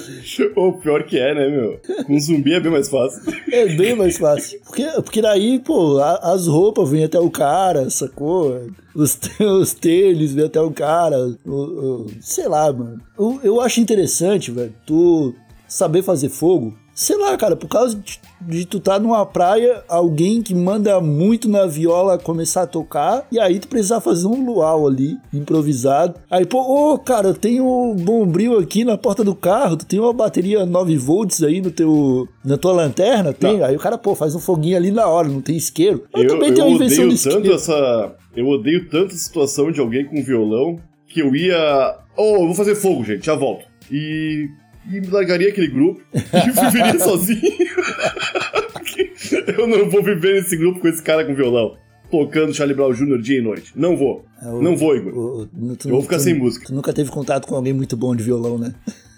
[0.56, 1.80] Ou pior que é, né, meu?
[2.06, 3.22] Com zumbi é bem mais fácil.
[3.52, 4.60] É bem mais fácil.
[4.66, 8.62] Porque, porque daí, pô, a- as roupas vêm até o cara, sacou?
[8.96, 11.18] Os, os tênis vêm até o cara.
[11.46, 13.00] o- o- sei lá, mano.
[13.18, 15.34] Eu, eu acho interessante, velho, tu
[15.68, 16.76] saber fazer fogo.
[16.93, 21.49] Sei lá, cara, por causa de, de tu tá numa praia, alguém que manda muito
[21.49, 26.15] na viola começar a tocar, e aí tu precisar fazer um luau ali, improvisado.
[26.29, 30.13] Aí, pô, ô, cara, tenho um bombril aqui na porta do carro, tu tem uma
[30.13, 33.34] bateria 9 volts aí no teu, na tua lanterna?
[33.34, 33.63] Tem.
[33.63, 36.03] Aí o cara, pô, faz um foguinho ali na hora, não tem isqueiro.
[36.13, 37.56] Eu, Eu, também tenho uma invenção odeio de tanto isqueiro.
[37.56, 38.15] essa.
[38.36, 41.97] Eu odeio tanto a situação de alguém com violão que eu ia.
[42.15, 43.65] Oh, eu vou fazer fogo, gente, já volto.
[43.91, 44.47] E.
[44.91, 47.41] E me largaria aquele grupo e viveria sozinho.
[49.58, 51.76] Eu não vou viver nesse grupo com esse cara com violão.
[52.12, 53.17] Tocando Charlie Brown Jr.
[53.22, 53.72] dia e noite.
[53.76, 54.26] Não vou.
[54.41, 55.13] É, o- Não vou, Igor.
[55.17, 56.65] o- o- tu- Eu vou ficar tu- sem música.
[56.67, 58.74] Tu nunca teve contato com alguém muito bom de violão, né?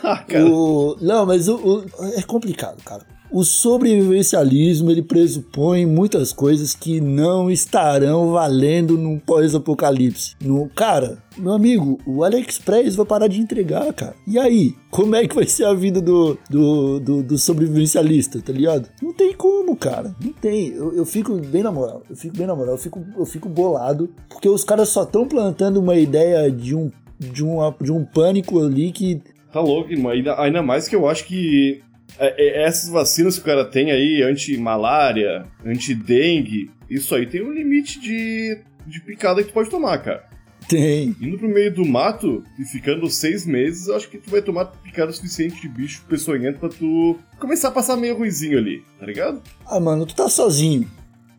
[0.04, 0.46] Ah, cara.
[0.46, 1.86] O- não, mas o-
[2.18, 3.04] é complicado, cara.
[3.32, 10.36] O sobrevivencialismo ele pressupõe muitas coisas que não estarão valendo num pós-apocalipse.
[10.42, 14.16] No, cara, meu amigo, o AliExpress vai parar de entregar, cara.
[14.28, 14.76] E aí?
[14.90, 18.90] Como é que vai ser a vida do, do, do, do sobrevivencialista, tá ligado?
[19.02, 20.14] Não tem como, cara.
[20.22, 20.68] Não tem.
[20.68, 22.04] Eu, eu fico bem na moral.
[22.10, 22.74] Eu fico bem na moral.
[22.74, 24.10] Eu fico, eu fico bolado.
[24.28, 28.60] Porque os caras só estão plantando uma ideia de um, de, uma, de um pânico
[28.60, 30.12] ali que Tá louco, irmão.
[30.12, 31.82] Ainda, ainda mais que eu acho que
[32.20, 38.60] essas vacinas que o cara tem aí, anti-malária, anti-dengue, isso aí tem um limite de,
[38.86, 40.30] de picada que tu pode tomar, cara.
[40.68, 41.16] Tem.
[41.20, 44.66] Indo pro meio do mato e ficando seis meses, eu acho que tu vai tomar
[44.66, 49.42] picada suficiente de bicho peçonhento pra tu começar a passar meio ruizinho ali, tá ligado?
[49.66, 50.88] Ah, mano, tu tá sozinho.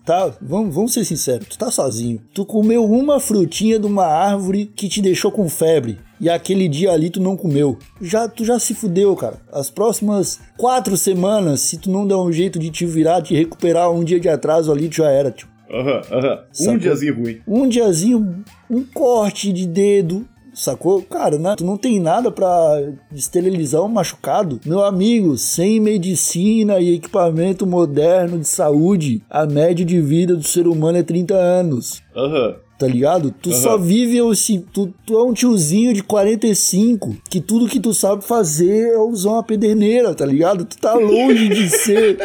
[0.04, 0.32] Tá?
[0.42, 2.20] Vamos, vamos ser sinceros, tu tá sozinho.
[2.34, 5.98] Tu comeu uma frutinha de uma árvore que te deixou com febre.
[6.20, 7.78] E aquele dia ali tu não comeu.
[8.00, 9.40] Já, tu já se fudeu, cara.
[9.52, 13.90] As próximas quatro semanas, se tu não der um jeito de te virar, te recuperar
[13.92, 15.48] um dia de atraso ali, tu já era, tio.
[15.70, 16.38] Aham, aham.
[16.50, 16.78] Um Sacou?
[16.78, 17.40] diazinho ruim.
[17.46, 21.02] um diazinho, um corte de dedo, sacou?
[21.02, 21.54] Cara, né?
[21.56, 24.60] tu não tem nada pra esterilizar um machucado.
[24.64, 30.66] Meu amigo, sem medicina e equipamento moderno de saúde, a média de vida do ser
[30.66, 32.02] humano é 30 anos.
[32.16, 32.56] Aham.
[32.78, 33.30] Tá ligado?
[33.30, 33.60] Tu Aham.
[33.60, 38.24] só vive assim, tu, tu é um tiozinho de 45 que tudo que tu sabe
[38.24, 40.64] fazer é usar uma pederneira, tá ligado?
[40.64, 42.18] Tu tá longe de ser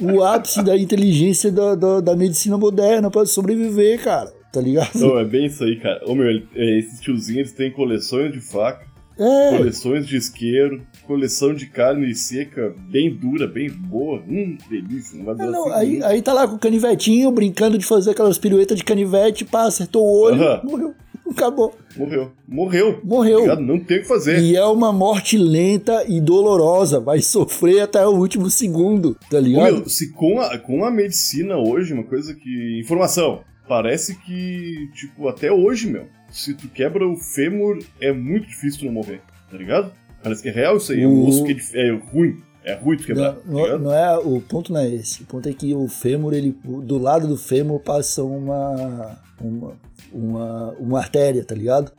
[0.00, 4.32] o ápice da inteligência da, da, da medicina moderna pra sobreviver, cara.
[4.52, 4.90] Tá ligado?
[4.96, 6.00] Não, é bem isso aí, cara.
[6.06, 8.84] Ô meu, ele- é, esses tiozinhos eles têm coleções de faca,
[9.18, 14.20] É, coleções de isqueiro, coleção de carne seca bem dura, bem boa.
[14.28, 15.16] Hum, delícia.
[15.18, 18.10] Não vai dar não, assim, aí, aí tá lá com o canivetinho, brincando de fazer
[18.10, 20.60] aquelas piruetas de canivete, pá, acertou o olho, Aham.
[20.64, 20.94] morreu.
[21.30, 21.72] Acabou.
[21.96, 22.32] Morreu.
[22.48, 23.00] Morreu.
[23.04, 23.36] Morreu.
[23.36, 24.40] Obrigado, Não tem o que fazer.
[24.40, 26.98] E é uma morte lenta e dolorosa.
[26.98, 29.74] Vai sofrer até o último segundo, tá ligado?
[29.76, 32.80] meu, se com a, com a medicina hoje, uma coisa que.
[32.80, 33.42] Informação.
[33.70, 38.86] Parece que, tipo, até hoje, meu, se tu quebra o fêmur, é muito difícil tu
[38.86, 39.92] não morrer, tá ligado?
[40.20, 41.02] Parece que é real isso aí.
[41.02, 42.36] É um O- osso que é, é ruim.
[42.64, 43.82] É ruim tu quebrar, tá Não, ligado?
[43.84, 45.22] não é, o ponto não é esse.
[45.22, 49.72] O ponto é que o fêmur, ele, do lado do fêmur passa uma, uma,
[50.12, 51.92] uma, uma artéria, tá ligado?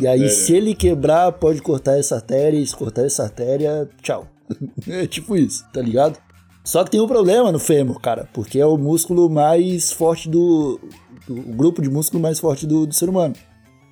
[0.00, 0.28] E aí, Artéria.
[0.28, 4.26] se ele quebrar, pode cortar essa artéria, e se cortar essa artéria, tchau.
[4.90, 6.18] é tipo isso, tá ligado?
[6.64, 10.78] Só que tem um problema no fêmur, cara, porque é o músculo mais forte do.
[11.28, 13.34] O grupo de músculo mais forte do, do ser humano.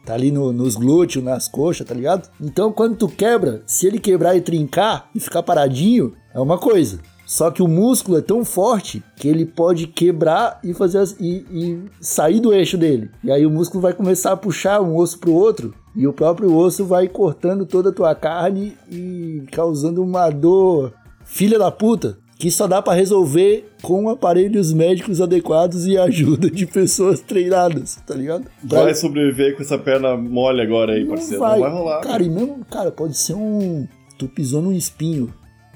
[0.04, 2.28] Tá ali no- nos glúteos, nas coxas, tá ligado?
[2.40, 7.00] Então, quando tu quebra, se ele quebrar e trincar e ficar paradinho, é uma coisa.
[7.26, 11.44] Só que o músculo é tão forte que ele pode quebrar e fazer as- e,
[11.52, 13.08] e sair do eixo dele.
[13.22, 15.72] E aí o músculo vai começar a puxar um osso pro outro.
[15.94, 20.92] E o próprio osso vai cortando toda a tua carne e causando uma dor
[21.24, 22.18] filha da puta.
[22.40, 28.14] Que só dá pra resolver com aparelhos médicos adequados e ajuda de pessoas treinadas, tá
[28.14, 28.46] ligado?
[28.64, 31.38] Vai sobreviver com essa perna mole agora aí, parceiro.
[31.38, 32.00] Não vai rolar.
[32.00, 33.86] Cara, e mesmo, cara, pode ser um.
[34.18, 35.30] Tu pisou num espinho.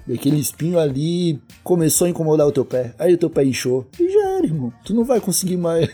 [0.09, 2.95] E aquele espinho ali começou a incomodar o teu pé.
[2.99, 3.87] Aí o teu pé inchou.
[4.43, 4.73] Irmão.
[4.85, 5.89] Tu não vai conseguir mais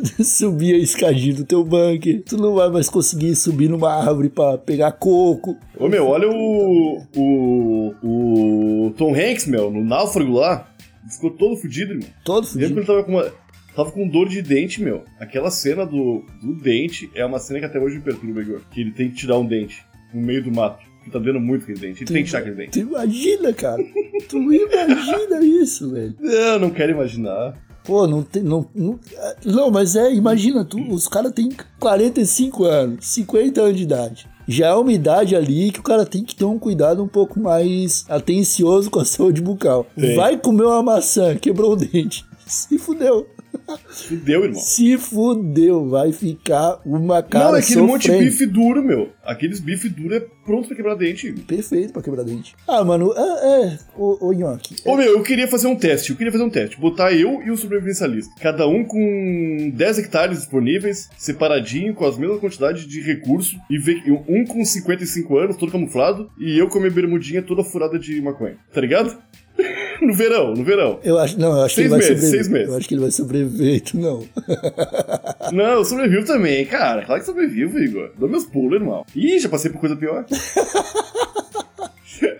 [0.22, 2.22] subir a escadinha do teu bunker.
[2.24, 5.56] Tu não vai mais conseguir subir numa árvore pra pegar coco.
[5.78, 7.02] Ô meu, olha o.
[7.16, 7.94] O.
[8.02, 8.90] O.
[8.96, 10.68] Tom Hanks, meu, no náufrago lá.
[11.10, 12.08] Ficou todo fudido, irmão.
[12.24, 12.80] Todo Lembra que fudido.
[12.80, 13.32] ele tava com uma.
[13.74, 15.04] Tava com dor de dente, meu.
[15.18, 18.60] Aquela cena do, do dente é uma cena que até hoje me perturba, Igor.
[18.70, 20.84] Que ele tem que tirar um dente no meio do mato.
[21.04, 22.02] Que tá doendo muito aquele dente.
[22.02, 22.72] Ele tem que tirar aquele dente.
[22.72, 23.82] Tu imagina, cara.
[24.28, 26.14] tu imagina isso, velho.
[26.20, 27.54] Não, não quero imaginar.
[27.90, 28.40] Pô, não tem.
[28.40, 29.00] Não, não,
[29.44, 31.48] não mas é, imagina, tu, os caras têm
[31.80, 34.28] 45 anos, 50 anos de idade.
[34.46, 37.40] Já é uma idade ali que o cara tem que ter um cuidado um pouco
[37.40, 39.88] mais atencioso com a saúde bucal.
[39.98, 40.14] Tem.
[40.14, 42.24] Vai comer uma maçã, quebrou o dente.
[42.46, 43.26] Se fudeu.
[43.88, 44.60] Fudeu, irmão.
[44.60, 45.88] Se fudeu.
[45.88, 48.30] Vai ficar uma cara não, é aquele monte de sofrendo.
[48.30, 49.08] bife duro, meu.
[49.24, 51.32] Aqueles bife duro é pronto pra quebrar dente.
[51.32, 52.54] Perfeito pra quebrar dente.
[52.66, 53.64] Ah, mano, é.
[53.64, 54.76] é ô, ô Nhoque.
[54.84, 56.80] Ô meu, eu queria fazer um teste, eu queria fazer um teste.
[56.80, 58.32] Botar eu e o sobrevivencialista.
[58.40, 64.02] Cada um com 10 hectares disponíveis, separadinho, com as mesmas quantidades de recurso, e ver
[64.28, 68.20] um com 55 anos, todo camuflado, e eu com a minha bermudinha toda furada de
[68.20, 68.56] maconha.
[68.72, 69.16] Tá ligado?
[70.06, 70.98] no verão, no verão.
[71.04, 72.30] Eu acho, não, eu acho Seis que ele vai meses, sobreviver.
[72.44, 72.68] seis meses.
[72.68, 74.24] Eu acho que ele vai sobreviver, não.
[75.52, 77.04] Não, eu sobrevivo também, cara.
[77.04, 78.10] Claro que sobrevivo, Igor.
[78.18, 79.04] Dou meus pulos, irmão.
[79.14, 80.24] Ih, já passei por coisa pior.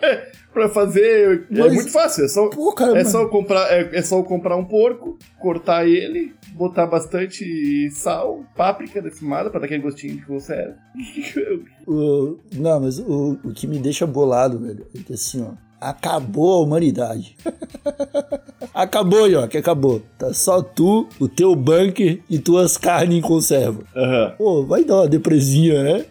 [0.03, 3.09] É, pra fazer é Mas- muito fácil, é só, Pô, cara, é mano.
[3.09, 9.01] só comprar, é, é só eu comprar um porco, cortar ele, botar bastante sal, páprica
[9.01, 10.75] defumada pra dar aquele gostinho de conserva.
[11.87, 16.55] O- não, mas o, o que me deixa bolado, velho, é que assim, ó, acabou
[16.55, 17.37] a humanidade.
[18.75, 20.03] acabou, Yoki, acabou.
[20.19, 23.83] Tá só tu, o teu bunker e tuas carnes em conserva.
[23.97, 24.35] Aham.
[24.37, 26.05] Pô, vai dar uma depresinha, né?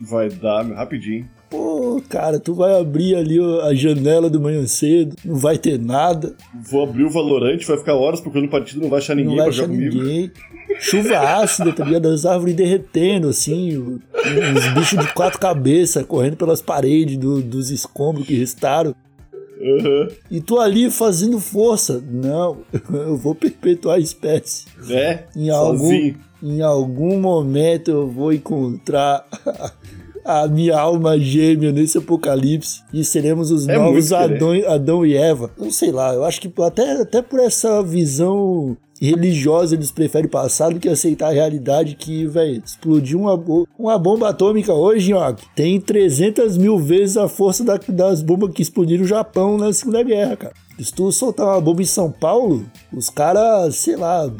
[0.00, 1.28] Vai dar, rapidinho.
[1.50, 6.34] Pô, cara, tu vai abrir ali a janela do manhã cedo, não vai ter nada,
[6.70, 9.46] Vou abrir o Valorante, vai ficar horas procurando partido, não vai achar ninguém não vai
[9.46, 10.02] pra achar jogar comigo.
[10.02, 10.30] ninguém.
[10.78, 12.06] Chuva ácida, tá ligado?
[12.08, 14.00] As árvores derretendo, assim, o-
[14.54, 18.94] uns bichos de quatro cabeças correndo pelas paredes do- dos escombros que restaram.
[19.60, 20.08] Aham.
[20.30, 22.02] E tô ali fazendo força.
[22.08, 22.58] Não,
[22.94, 24.66] eu vou perpetuar a espécie.
[24.88, 26.16] É, Em algum, sozinho.
[26.42, 29.26] em algum momento eu vou encontrar
[30.24, 34.34] a minha alma gêmea nesse apocalipse e seremos os É novos querer.
[34.34, 35.50] Adão, Adão e Eva.
[35.58, 40.72] Não sei lá, eu acho que até, até por essa visão religiosa eles preferem passar
[40.72, 43.42] do que aceitar a realidade que, velho, explodiu uma,
[43.78, 48.62] uma bomba atômica hoje, ó, tem 300 mil vezes a força da- das bombas que
[48.62, 50.54] explodiram o Japão na Segunda Guerra, cara.
[50.78, 54.30] Se tu soltar uma bomba em São Paulo, os caras, sei lá, a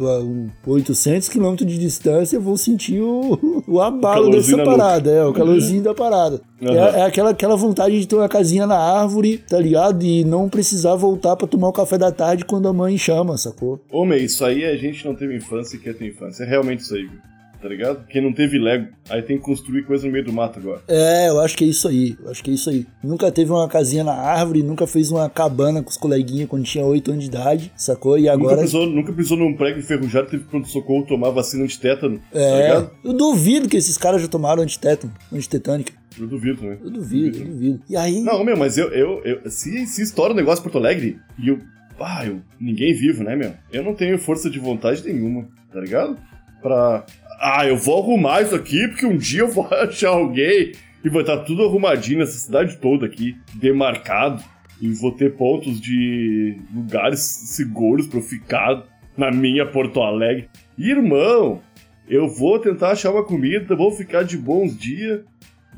[0.71, 5.93] 800 quilômetros de distância vão sentir o, o abalo dessa parada, é, o calorzinho da
[5.95, 6.41] parada.
[6.63, 6.97] Aham.
[6.97, 10.05] É, é aquela, aquela vontade de ter uma casinha na árvore, tá ligado?
[10.05, 13.81] E não precisar voltar pra tomar o café da tarde quando a mãe chama, sacou?
[13.91, 16.45] Homem, isso aí a gente não teve infância e quer ter infância.
[16.45, 17.30] É realmente isso aí, viu?
[17.61, 18.07] Tá ligado?
[18.07, 20.81] Quem não teve Lego, aí tem que construir coisa no meio do mato agora.
[20.89, 22.17] É, eu acho que é isso aí.
[22.23, 22.87] Eu acho que é isso aí.
[23.05, 26.83] Nunca teve uma casinha na árvore, nunca fez uma cabana com os coleguinhas quando tinha
[26.85, 28.17] 8 anos de idade, sacou?
[28.19, 28.63] E Nunca, agora.
[28.63, 32.91] pisou, nunca pisou num prego enferrujado, teve pronto-socorro tomar vacina antitétano, tá É, ligado?
[33.05, 35.93] eu duvido que esses caras já tomaram antitétano, antitetânica.
[36.19, 36.79] Eu duvido, né?
[36.83, 37.83] Eu duvido, eu duvido.
[37.91, 38.23] E aí.
[38.23, 41.49] Não, meu, mas eu, eu, eu se, se estoura o negócio em Porto Alegre e
[41.49, 41.59] eu.
[42.01, 42.41] Ah, eu.
[42.59, 43.53] Ninguém vivo, né, meu?
[43.71, 46.17] Eu não tenho força de vontade nenhuma, tá ligado?
[46.63, 47.05] Pra.
[47.41, 50.73] Ah, eu vou arrumar isso aqui porque um dia eu vou achar alguém
[51.03, 54.43] e vai estar tudo arrumadinho nessa cidade toda aqui, demarcado.
[54.81, 58.85] E vou ter pontos de lugares seguros pra eu ficar
[59.17, 60.49] na minha Porto Alegre.
[60.79, 61.61] Irmão,
[62.09, 65.21] eu vou tentar achar uma comida, vou ficar de bons dias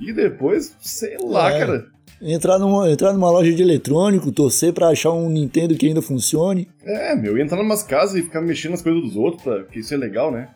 [0.01, 1.59] e depois, sei lá, É.
[1.59, 1.87] cara.
[2.25, 6.69] Entrar numa, entrar numa loja de eletrônico, torcer pra achar um Nintendo que ainda funcione.
[6.85, 9.93] É, meu, entrar em umas casas e ficar mexendo nas coisas dos outros, porque isso
[9.93, 10.49] é legal, né?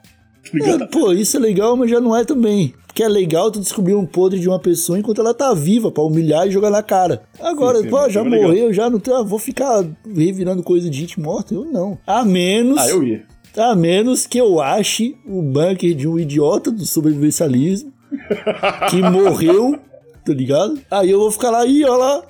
[0.55, 2.75] É, pô, isso é legal, mas já não é também.
[2.87, 6.03] Porque é legal tu descobrir um podre de uma pessoa enquanto ela tá viva, pra
[6.03, 7.23] humilhar e jogar na cara.
[7.41, 8.49] Agora, Sim, sim, pô, mas já é legal.
[8.49, 11.53] morreu, já não tem, ah, vou ficar revirando coisa de gente morta?
[11.55, 11.99] Eu não.
[12.07, 12.79] A menos.
[12.79, 13.25] Ah, eu ia.
[13.57, 17.93] A menos que eu ache o bunker de um idiota do sobrevivencialismo
[18.91, 19.79] que morreu,
[20.27, 20.79] tá ligado?
[20.91, 22.23] Aí eu vou ficar lá, ih, olha lá,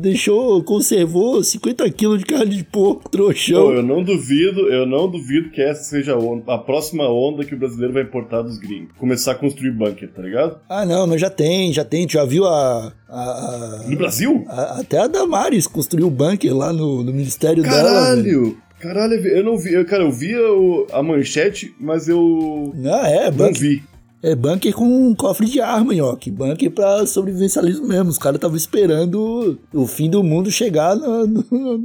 [0.00, 3.66] deixou, conservou 50 quilos de carne de porco, trouxão.
[3.66, 7.44] Pô, eu não duvido, eu não duvido que essa seja a, onda- a próxima onda
[7.44, 8.90] que o brasileiro vai importar dos gringos.
[8.98, 10.58] Começar a construir bunker, tá ligado?
[10.68, 12.06] Ah, não, mas já tem, já tem.
[12.06, 12.92] Tu já viu a.
[13.08, 14.44] a- a- No Brasil?
[14.48, 18.14] a- até a Damares construiu o bunker lá no, no ministério dela.
[18.16, 18.22] velho.
[18.54, 18.58] Caralho!
[18.80, 19.72] Caralho, eu não vi.
[19.74, 23.82] Eu, cara, eu via o- a manchete, mas eu Não, é, não bunker, vi.
[24.22, 26.30] É bunker com um cofre de arma, Nhoque.
[26.30, 28.10] Bunker pra sobrevivencialismo mesmo.
[28.10, 31.26] Os caras estavam esperando o fim do mundo chegar no.
[31.26, 31.82] no-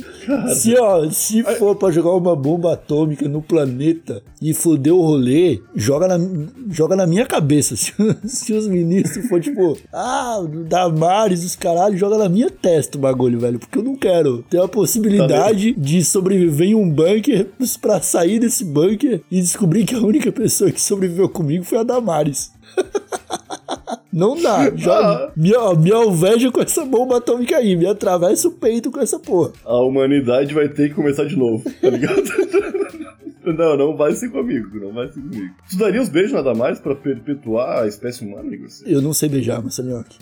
[0.56, 5.60] se, ó, se for pra jogar uma bomba atômica no planeta e foder o rolê,
[5.76, 6.18] joga na,
[6.70, 7.76] joga na minha cabeça.
[7.84, 7.94] Se,
[8.26, 13.40] se os ministros for tipo, ah, Damares, os caralho, joga na minha testa o bagulho,
[13.40, 13.60] velho.
[13.60, 17.48] Porque eu não quero ter a possibilidade de sobreviver em um bunker
[17.82, 21.84] pra sair desse bunker e descobrir que a única pessoa que sobreviveu comigo foi a
[21.84, 22.23] Damares.
[24.12, 24.72] Não dá.
[24.76, 25.32] Já, Ah.
[25.36, 27.76] me, me alveja com essa bomba atômica aí.
[27.76, 29.52] Me atravessa o peito com essa porra.
[29.66, 32.22] A humanidade vai ter que começar de novo, tá ligado?
[33.46, 35.54] Não, não vai ser comigo, não vai ser comigo.
[35.70, 38.70] Tu daria os beijos nada mais pra perpetuar a espécie humana, Igor?
[38.86, 40.18] Eu não sei beijar, Massanioque.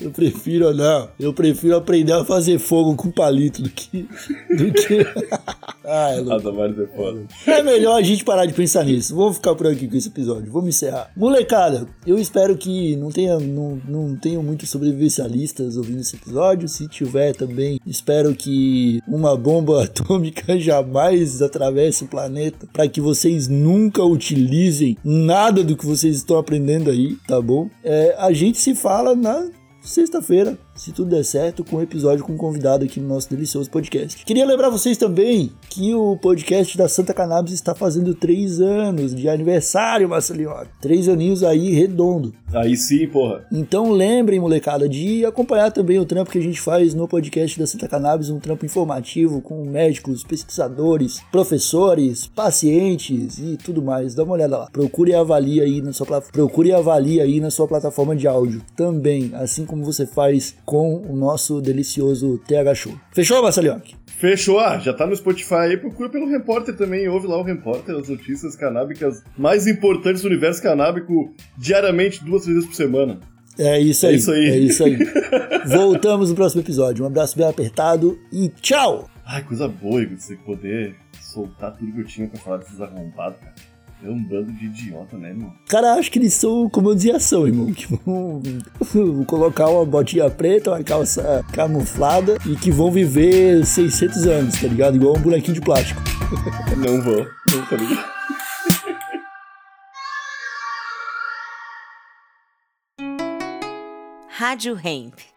[0.00, 1.08] Eu prefiro, não.
[1.18, 4.08] Eu prefiro aprender a fazer fogo com palito do que.
[4.50, 5.06] Do que...
[5.84, 6.82] ah, é louco.
[6.82, 7.22] É foda.
[7.46, 9.14] É melhor a gente parar de pensar nisso.
[9.14, 10.50] Vamos ficar por aqui com esse episódio.
[10.50, 11.10] Vamos encerrar.
[11.16, 16.68] Molecada, eu espero que não tenha, não, não tenham muitos sobrevivencialistas ouvindo esse episódio.
[16.68, 23.46] Se tiver também, espero que uma bomba atômica jamais atravesse o planeta para que vocês
[23.46, 27.68] nunca utilizem nada do que vocês estão aprendendo aí, tá bom?
[27.84, 32.32] É, a gente se fala na sexta-feira, se tudo der certo, com um episódio com
[32.32, 34.24] um convidado aqui no nosso delicioso podcast.
[34.24, 39.28] Queria lembrar vocês também que o podcast da Santa Cannabis está fazendo três anos de
[39.28, 40.52] aniversário, Marcelinho.
[40.80, 42.34] Três aninhos aí redondo.
[42.52, 43.46] Aí sim, porra.
[43.50, 47.66] Então lembrem, molecada, de acompanhar também o trampo que a gente faz no podcast da
[47.66, 54.14] Santa Cannabis, um trampo informativo com médicos, pesquisadores, professores, pacientes e tudo mais.
[54.14, 54.68] Dá uma olhada lá.
[54.70, 58.62] Procure e avalie aí na sua procure e avalie aí na sua plataforma de áudio
[58.76, 62.92] também, assim como você faz com o nosso delicioso TH Show.
[63.12, 63.94] Fechou, Marcelioque?
[64.06, 67.96] Fechou, ah, já tá no Spotify aí, procura pelo Repórter também, ouve lá o Repórter,
[67.96, 73.18] as notícias canábicas mais importantes do universo canábico, diariamente, duas, três vezes por semana.
[73.58, 74.14] É isso É aí.
[74.16, 74.48] isso aí.
[74.48, 74.96] É isso aí.
[75.66, 77.04] Voltamos no próximo episódio.
[77.04, 79.08] Um abraço bem apertado e tchau!
[79.26, 83.38] Ai, coisa boa, Igor, você poder soltar tudo que eu tinha pra falar desses arrombados,
[83.40, 83.54] cara.
[84.04, 85.52] É um bando de idiota, né, irmão?
[85.68, 87.72] Cara, acho que eles são como de ação, irmão.
[87.72, 88.42] Que vão,
[88.80, 94.66] vão colocar uma botinha preta, uma calça camuflada e que vão viver 600 anos, tá
[94.66, 94.96] ligado?
[94.96, 96.02] Igual um bonequinho de plástico.
[96.76, 98.12] Não vou, não tá ligado?
[104.28, 105.31] Rádio Hemp.